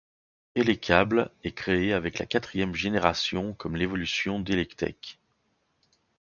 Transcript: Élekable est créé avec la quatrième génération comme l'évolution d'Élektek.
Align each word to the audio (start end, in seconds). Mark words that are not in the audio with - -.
Élekable 0.55 1.29
est 1.43 1.51
créé 1.51 1.93
avec 1.93 2.17
la 2.17 2.25
quatrième 2.25 2.73
génération 2.73 3.53
comme 3.53 3.75
l'évolution 3.75 4.39
d'Élektek. 4.39 5.19